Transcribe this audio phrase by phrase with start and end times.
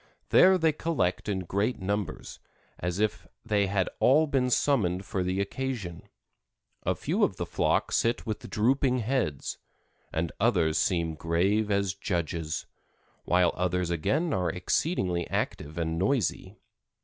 [0.29, 2.39] There they collect in great numbers,
[2.79, 6.09] as if they had all been summoned for the occasion;
[6.81, 9.59] a few of the flock sit with drooping heads,
[10.11, 12.65] and others seem grave as judges,
[13.25, 16.57] while others again are exceedingly active and noisy.